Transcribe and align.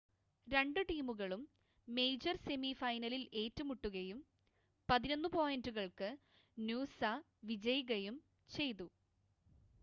രണ്ട് 0.47 0.79
ടീമുകളും 0.89 1.41
major 1.87 2.35
semi 2.45 2.71
ഫൈനലിൽ 2.79 3.23
ഏറ്റുമുട്ടുകയും 3.33 4.19
11 4.89 5.31
പോയിൻ്റുകൾക്ക് 5.35 6.09
നൂസ 6.57 6.99
വിജയികയും 7.49 8.17
ചെയ്തു 8.49 8.89